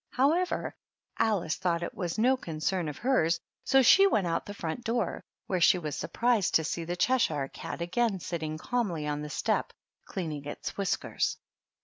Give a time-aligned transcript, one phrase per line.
[0.09, 0.73] However,
[1.19, 4.83] Alice thought it was no concern of hers, so she went out to the front
[4.83, 9.29] door, where she was surprised to see the Cheshire cat again sitting calmly on the
[9.29, 9.71] step
[10.07, 11.37] cleaning its whiskers.